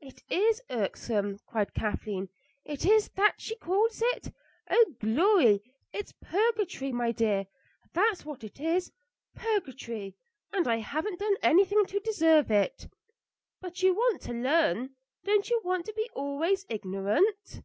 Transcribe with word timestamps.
"Is 0.00 0.20
it 0.30 0.60
irksome?" 0.70 1.40
cried 1.48 1.74
Kathleen. 1.74 2.28
"Is 2.64 2.84
it 2.86 3.10
that 3.16 3.40
she 3.40 3.56
calls 3.56 4.00
it? 4.00 4.32
Oh, 4.70 4.94
glory! 5.00 5.64
It's 5.92 6.12
purgatory, 6.20 6.92
my 6.92 7.10
dear, 7.10 7.48
that's 7.92 8.24
what 8.24 8.44
it 8.44 8.60
is 8.60 8.92
purgatory 9.34 10.14
and 10.52 10.68
I 10.68 10.76
haven't 10.76 11.18
done 11.18 11.34
anything 11.42 11.86
to 11.86 11.98
deserve 11.98 12.52
it." 12.52 12.86
"But 13.60 13.82
you 13.82 13.94
want 13.94 14.22
to 14.22 14.32
learn; 14.32 14.94
you 15.24 15.42
don't 15.42 15.64
want 15.64 15.86
to 15.86 15.92
be 15.94 16.08
always 16.14 16.64
ignorant." 16.68 17.64